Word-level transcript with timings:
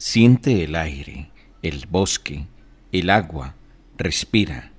Siente 0.00 0.62
el 0.62 0.76
aire, 0.76 1.28
el 1.60 1.88
bosque, 1.90 2.46
el 2.92 3.10
agua, 3.10 3.56
respira. 3.96 4.70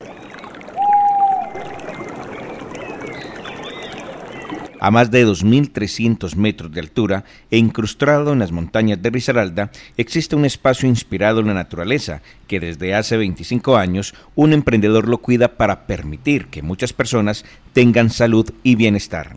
A 4.79 4.91
más 4.91 5.11
de 5.11 5.27
2.300 5.27 6.35
metros 6.35 6.71
de 6.71 6.79
altura 6.79 7.25
e 7.51 7.57
incrustado 7.57 8.31
en 8.31 8.39
las 8.39 8.53
montañas 8.53 9.01
de 9.01 9.09
Risaralda, 9.09 9.71
existe 9.97 10.37
un 10.37 10.45
espacio 10.45 10.87
inspirado 10.87 11.41
en 11.41 11.47
la 11.47 11.53
naturaleza 11.53 12.21
que 12.47 12.61
desde 12.61 12.95
hace 12.95 13.17
25 13.17 13.75
años 13.75 14.13
un 14.35 14.53
emprendedor 14.53 15.09
lo 15.09 15.17
cuida 15.17 15.57
para 15.57 15.85
permitir 15.85 16.45
que 16.45 16.61
muchas 16.61 16.93
personas 16.93 17.43
tengan 17.73 18.09
salud 18.09 18.49
y 18.63 18.75
bienestar. 18.75 19.35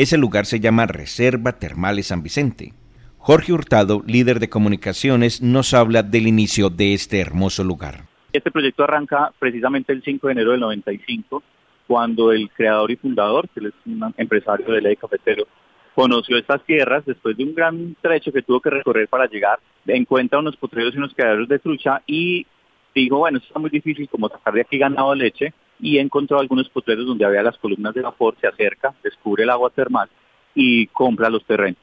Ese 0.00 0.16
lugar 0.16 0.46
se 0.46 0.60
llama 0.60 0.86
Reserva 0.86 1.58
Termales 1.58 2.06
San 2.06 2.22
Vicente. 2.22 2.72
Jorge 3.18 3.52
Hurtado, 3.52 4.02
líder 4.06 4.40
de 4.40 4.48
comunicaciones, 4.48 5.42
nos 5.42 5.74
habla 5.74 6.02
del 6.02 6.26
inicio 6.26 6.70
de 6.70 6.94
este 6.94 7.20
hermoso 7.20 7.64
lugar. 7.64 8.06
Este 8.32 8.50
proyecto 8.50 8.82
arranca 8.82 9.30
precisamente 9.38 9.92
el 9.92 10.02
5 10.02 10.26
de 10.26 10.32
enero 10.32 10.52
del 10.52 10.60
95, 10.60 11.42
cuando 11.86 12.32
el 12.32 12.48
creador 12.48 12.90
y 12.90 12.96
fundador, 12.96 13.46
que 13.50 13.60
es 13.60 13.74
un 13.84 14.14
empresario 14.16 14.72
de 14.72 14.80
ley 14.80 14.96
cafetero, 14.96 15.46
conoció 15.94 16.38
estas 16.38 16.64
tierras 16.64 17.04
después 17.04 17.36
de 17.36 17.44
un 17.44 17.54
gran 17.54 17.94
trecho 18.00 18.32
que 18.32 18.40
tuvo 18.40 18.58
que 18.58 18.70
recorrer 18.70 19.06
para 19.06 19.26
llegar, 19.26 19.58
encuentra 19.86 20.38
unos 20.38 20.56
potreros 20.56 20.94
y 20.94 20.96
unos 20.96 21.12
criaderos 21.12 21.46
de 21.46 21.58
trucha 21.58 22.00
y 22.06 22.46
dijo, 22.94 23.18
bueno, 23.18 23.36
esto 23.36 23.48
está 23.48 23.60
muy 23.60 23.68
difícil 23.68 24.08
como 24.08 24.30
sacar 24.30 24.54
de 24.54 24.62
aquí 24.62 24.78
ganado 24.78 25.14
leche 25.14 25.52
y 25.80 25.98
encontró 25.98 26.38
algunos 26.38 26.68
potreros 26.68 27.06
donde 27.06 27.24
había 27.24 27.42
las 27.42 27.58
columnas 27.58 27.94
de 27.94 28.02
vapor, 28.02 28.36
se 28.40 28.46
acerca, 28.46 28.94
descubre 29.02 29.44
el 29.44 29.50
agua 29.50 29.70
termal 29.70 30.08
y 30.54 30.86
compra 30.88 31.30
los 31.30 31.44
terrenos 31.44 31.78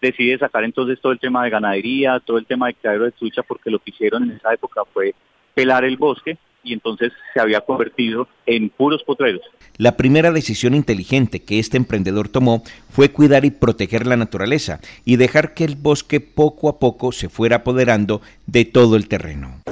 decide 0.00 0.38
sacar 0.38 0.64
entonces 0.64 1.00
todo 1.00 1.12
el 1.12 1.18
tema 1.18 1.44
de 1.44 1.50
ganadería, 1.50 2.20
todo 2.20 2.38
el 2.38 2.46
tema 2.46 2.68
de 2.68 2.74
criadero 2.74 3.04
de 3.04 3.12
trucha, 3.12 3.42
porque 3.42 3.70
lo 3.70 3.78
que 3.78 3.90
hicieron 3.90 4.24
en 4.24 4.36
esa 4.36 4.52
época 4.52 4.82
fue 4.92 5.14
pelar 5.54 5.84
el 5.84 5.96
bosque 5.96 6.38
y 6.62 6.74
entonces 6.74 7.12
se 7.32 7.40
había 7.40 7.62
convertido 7.62 8.28
en 8.46 8.68
puros 8.68 9.02
potreros. 9.02 9.42
La 9.78 9.96
primera 9.96 10.30
decisión 10.30 10.74
inteligente 10.74 11.42
que 11.42 11.58
este 11.58 11.76
emprendedor 11.76 12.28
tomó 12.28 12.62
fue 12.90 13.10
cuidar 13.10 13.44
y 13.44 13.50
proteger 13.50 14.06
la 14.06 14.16
naturaleza 14.16 14.80
y 15.04 15.16
dejar 15.16 15.54
que 15.54 15.64
el 15.64 15.76
bosque 15.76 16.20
poco 16.20 16.68
a 16.68 16.78
poco 16.78 17.12
se 17.12 17.28
fuera 17.28 17.56
apoderando 17.56 18.20
de 18.46 18.66
todo 18.66 18.96
el 18.96 19.08
terreno. 19.08 19.62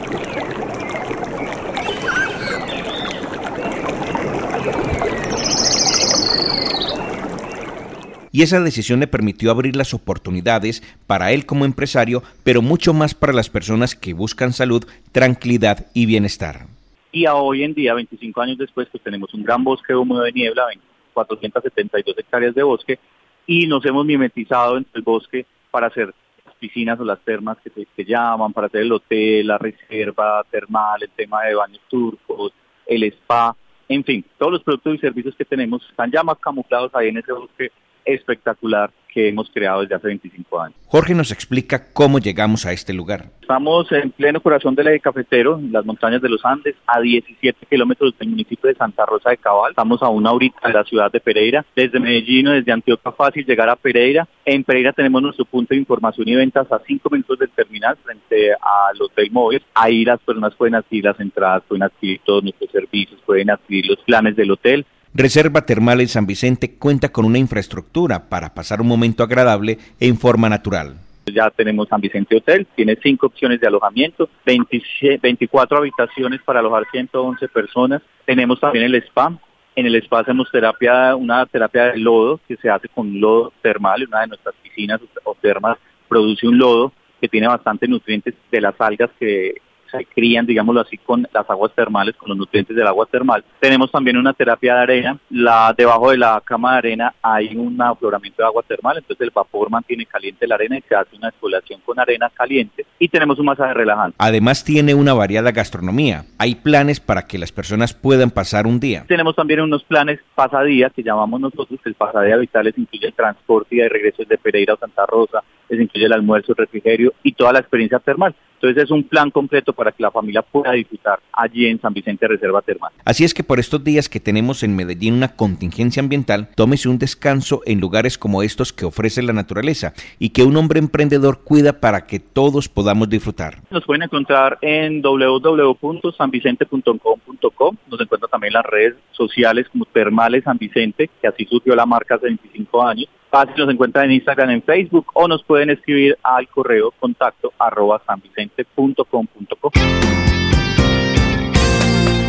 Y 8.30 8.42
esa 8.42 8.60
decisión 8.60 9.00
le 9.00 9.06
permitió 9.06 9.50
abrir 9.50 9.76
las 9.76 9.94
oportunidades 9.94 10.82
para 11.06 11.32
él 11.32 11.46
como 11.46 11.64
empresario, 11.64 12.22
pero 12.44 12.62
mucho 12.62 12.92
más 12.92 13.14
para 13.14 13.32
las 13.32 13.48
personas 13.48 13.94
que 13.94 14.14
buscan 14.14 14.52
salud, 14.52 14.84
tranquilidad 15.12 15.86
y 15.94 16.06
bienestar. 16.06 16.66
Y 17.12 17.26
a 17.26 17.34
hoy 17.34 17.64
en 17.64 17.74
día, 17.74 17.94
25 17.94 18.40
años 18.40 18.58
después, 18.58 18.88
pues 18.90 19.02
tenemos 19.02 19.32
un 19.32 19.42
gran 19.42 19.64
bosque 19.64 19.94
húmedo 19.94 20.20
de 20.22 20.32
niebla, 20.32 20.66
472 21.14 22.18
hectáreas 22.18 22.54
de 22.54 22.62
bosque, 22.62 22.98
y 23.46 23.66
nos 23.66 23.84
hemos 23.86 24.04
mimetizado 24.04 24.76
entre 24.76 24.98
el 24.98 25.02
bosque 25.02 25.46
para 25.70 25.86
hacer 25.86 26.12
las 26.44 26.54
piscinas 26.56 27.00
o 27.00 27.04
las 27.04 27.18
termas 27.20 27.56
que 27.64 27.70
se, 27.96 28.04
llaman, 28.04 28.52
para 28.52 28.66
hacer 28.66 28.82
el 28.82 28.92
hotel, 28.92 29.46
la 29.46 29.58
reserva 29.58 30.44
termal, 30.50 31.02
el 31.02 31.10
tema 31.10 31.44
de 31.44 31.54
baños 31.54 31.80
turcos, 31.88 32.52
el 32.86 33.04
spa, 33.04 33.56
en 33.88 34.04
fin, 34.04 34.24
todos 34.36 34.52
los 34.52 34.62
productos 34.62 34.96
y 34.96 34.98
servicios 34.98 35.34
que 35.34 35.46
tenemos 35.46 35.82
están 35.88 36.10
ya 36.10 36.22
más 36.22 36.38
camuflados 36.38 36.94
ahí 36.94 37.08
en 37.08 37.16
ese 37.16 37.32
bosque 37.32 37.72
espectacular 38.08 38.90
que 39.08 39.28
hemos 39.28 39.50
creado 39.50 39.80
desde 39.80 39.94
hace 39.94 40.06
25 40.08 40.60
años. 40.60 40.78
Jorge 40.86 41.14
nos 41.14 41.32
explica 41.32 41.92
cómo 41.92 42.18
llegamos 42.18 42.66
a 42.66 42.72
este 42.72 42.92
lugar. 42.92 43.26
Estamos 43.40 43.90
en 43.92 44.10
pleno 44.10 44.40
corazón 44.40 44.74
del 44.74 44.88
eje 44.88 45.00
cafetero, 45.00 45.58
en 45.58 45.72
las 45.72 45.84
montañas 45.84 46.20
de 46.20 46.28
los 46.28 46.44
Andes, 46.44 46.76
a 46.86 47.00
17 47.00 47.66
kilómetros 47.66 48.16
del 48.18 48.28
municipio 48.28 48.68
de 48.68 48.74
Santa 48.74 49.06
Rosa 49.06 49.30
de 49.30 49.38
Cabal. 49.38 49.70
Estamos 49.70 50.02
a 50.02 50.08
una 50.08 50.32
horita 50.32 50.68
de 50.68 50.74
la 50.74 50.84
ciudad 50.84 51.10
de 51.10 51.20
Pereira. 51.20 51.64
Desde 51.74 51.98
Medellín 51.98 52.48
o 52.48 52.52
desde 52.52 52.72
Antioquia 52.72 53.12
fácil 53.12 53.44
llegar 53.44 53.68
a 53.68 53.76
Pereira. 53.76 54.28
En 54.44 54.64
Pereira 54.64 54.92
tenemos 54.92 55.22
nuestro 55.22 55.44
punto 55.44 55.74
de 55.74 55.80
información 55.80 56.28
y 56.28 56.34
ventas 56.34 56.70
a 56.70 56.78
5 56.86 57.10
minutos 57.10 57.38
del 57.38 57.50
terminal 57.50 57.96
frente 58.04 58.52
al 58.52 59.00
Hotel 59.00 59.30
Móvil. 59.30 59.62
Ahí 59.74 60.04
las 60.04 60.20
personas 60.20 60.54
pueden 60.54 60.74
adquirir 60.74 61.04
las 61.06 61.18
entradas, 61.20 61.62
pueden 61.66 61.82
adquirir 61.82 62.20
todos 62.24 62.42
nuestros 62.42 62.70
servicios, 62.70 63.20
pueden 63.24 63.50
adquirir 63.50 63.86
los 63.86 63.98
planes 64.04 64.36
del 64.36 64.50
hotel. 64.50 64.86
Reserva 65.14 65.64
Termal 65.64 66.00
en 66.00 66.08
San 66.08 66.26
Vicente 66.26 66.76
cuenta 66.78 67.10
con 67.10 67.24
una 67.24 67.38
infraestructura 67.38 68.28
para 68.28 68.54
pasar 68.54 68.80
un 68.80 68.88
momento 68.88 69.22
agradable 69.22 69.78
en 70.00 70.18
forma 70.18 70.48
natural. 70.48 70.96
Ya 71.26 71.50
tenemos 71.50 71.88
San 71.88 72.00
Vicente 72.00 72.36
Hotel, 72.36 72.66
tiene 72.74 72.96
cinco 73.02 73.26
opciones 73.26 73.60
de 73.60 73.66
alojamiento, 73.66 74.28
24 74.46 75.78
habitaciones 75.78 76.40
para 76.42 76.60
alojar 76.60 76.84
111 76.90 77.48
personas. 77.48 78.02
Tenemos 78.24 78.60
también 78.60 78.86
el 78.86 78.94
spa. 78.96 79.38
En 79.76 79.86
el 79.86 79.94
spa 79.96 80.20
hacemos 80.20 80.50
terapia, 80.50 81.14
una 81.16 81.44
terapia 81.46 81.92
de 81.92 81.98
lodo 81.98 82.40
que 82.48 82.56
se 82.56 82.70
hace 82.70 82.88
con 82.88 83.20
lodo 83.20 83.52
termal. 83.62 84.06
Una 84.08 84.22
de 84.22 84.28
nuestras 84.28 84.54
piscinas 84.62 85.00
o 85.24 85.34
termas 85.34 85.78
produce 86.08 86.46
un 86.46 86.58
lodo 86.58 86.92
que 87.20 87.28
tiene 87.28 87.48
bastantes 87.48 87.88
nutrientes 87.88 88.34
de 88.50 88.60
las 88.60 88.74
algas 88.80 89.10
que 89.18 89.60
se 89.90 90.04
crían, 90.04 90.46
digámoslo 90.46 90.80
así, 90.80 90.96
con 90.98 91.26
las 91.32 91.48
aguas 91.48 91.72
termales, 91.74 92.16
con 92.16 92.28
los 92.28 92.38
nutrientes 92.38 92.76
del 92.76 92.86
agua 92.86 93.06
termal. 93.06 93.44
Tenemos 93.60 93.90
también 93.90 94.16
una 94.16 94.32
terapia 94.32 94.74
de 94.74 94.80
arena. 94.80 95.18
La, 95.30 95.74
debajo 95.76 96.10
de 96.10 96.18
la 96.18 96.40
cama 96.44 96.72
de 96.72 96.78
arena 96.78 97.14
hay 97.22 97.56
un 97.56 97.80
afloramiento 97.80 98.42
de 98.42 98.46
agua 98.46 98.62
termal, 98.66 98.98
entonces 98.98 99.24
el 99.24 99.32
vapor 99.34 99.70
mantiene 99.70 100.06
caliente 100.06 100.46
la 100.46 100.54
arena 100.54 100.78
y 100.78 100.82
se 100.82 100.94
hace 100.94 101.16
una 101.16 101.28
exploración 101.28 101.80
con 101.84 101.98
arena 101.98 102.30
caliente. 102.30 102.86
Y 102.98 103.08
tenemos 103.08 103.38
un 103.38 103.46
masaje 103.46 103.74
relajante. 103.74 104.16
Además 104.18 104.64
tiene 104.64 104.94
una 104.94 105.14
variada 105.14 105.52
gastronomía. 105.52 106.24
Hay 106.38 106.56
planes 106.56 107.00
para 107.00 107.26
que 107.26 107.38
las 107.38 107.52
personas 107.52 107.94
puedan 107.94 108.30
pasar 108.30 108.66
un 108.66 108.80
día. 108.80 109.04
Tenemos 109.06 109.34
también 109.36 109.60
unos 109.60 109.84
planes 109.84 110.20
pasadías 110.34 110.92
que 110.92 111.02
llamamos 111.02 111.40
nosotros, 111.40 111.78
el 111.84 111.94
pasadía 111.94 112.36
vitales 112.36 112.76
incluye 112.76 113.06
el 113.06 113.14
transporte 113.14 113.76
y 113.76 113.78
de 113.78 113.88
regreso 113.88 114.22
de 114.24 114.38
Pereira 114.38 114.74
a 114.74 114.76
Santa 114.76 115.06
Rosa, 115.06 115.42
les 115.68 115.80
incluye 115.80 116.06
el 116.06 116.12
almuerzo, 116.12 116.52
el 116.52 116.56
refrigerio 116.56 117.12
y 117.22 117.32
toda 117.32 117.52
la 117.52 117.60
experiencia 117.60 117.98
termal. 117.98 118.34
Entonces 118.60 118.84
es 118.84 118.90
un 118.90 119.04
plan 119.04 119.30
completo 119.30 119.72
para 119.72 119.92
que 119.92 120.02
la 120.02 120.10
familia 120.10 120.42
pueda 120.42 120.72
disfrutar 120.72 121.20
allí 121.32 121.66
en 121.66 121.80
San 121.80 121.94
Vicente 121.94 122.26
Reserva 122.26 122.60
Termal. 122.60 122.90
Así 123.04 123.22
es 123.22 123.32
que 123.32 123.44
por 123.44 123.60
estos 123.60 123.84
días 123.84 124.08
que 124.08 124.18
tenemos 124.18 124.64
en 124.64 124.74
Medellín 124.74 125.14
una 125.14 125.36
contingencia 125.36 126.02
ambiental, 126.02 126.48
tómese 126.56 126.88
un 126.88 126.98
descanso 126.98 127.62
en 127.66 127.78
lugares 127.80 128.18
como 128.18 128.42
estos 128.42 128.72
que 128.72 128.84
ofrece 128.84 129.22
la 129.22 129.32
naturaleza 129.32 129.92
y 130.18 130.30
que 130.30 130.42
un 130.42 130.56
hombre 130.56 130.80
emprendedor 130.80 131.44
cuida 131.44 131.78
para 131.80 132.06
que 132.06 132.18
todos 132.18 132.68
podamos 132.68 133.08
disfrutar. 133.08 133.58
Nos 133.70 133.84
pueden 133.84 134.02
encontrar 134.02 134.58
en 134.60 135.02
www.sanvicente.com.co, 135.02 137.76
nos 137.88 138.00
encuentran 138.00 138.30
también 138.30 138.48
en 138.48 138.54
las 138.54 138.66
redes 138.66 138.96
sociales 139.12 139.68
como 139.70 139.84
Termales 139.84 140.42
San 140.42 140.58
Vicente, 140.58 141.08
que 141.20 141.28
así 141.28 141.44
surgió 141.44 141.76
la 141.76 141.86
marca 141.86 142.16
hace 142.16 142.26
25 142.26 142.82
años 142.82 143.08
Fácil 143.30 143.54
nos 143.58 143.70
encuentran 143.70 144.06
en 144.06 144.12
Instagram, 144.12 144.50
en 144.50 144.62
Facebook 144.62 145.06
o 145.14 145.28
nos 145.28 145.42
pueden 145.44 145.70
escribir 145.70 146.16
al 146.22 146.48
correo 146.48 146.92
contacto 146.98 147.52
arroba 147.58 148.00
sanvicente.com.co. 148.06 149.70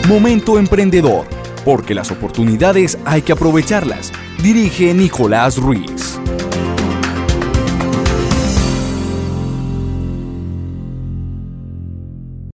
Momento 0.08 0.58
emprendedor, 0.58 1.28
porque 1.64 1.94
las 1.94 2.12
oportunidades 2.12 2.98
hay 3.06 3.22
que 3.22 3.34
aprovecharlas. 3.34 4.12
Dirige 4.42 4.94
Nicolás 4.94 5.58
Ruiz. 5.58 6.09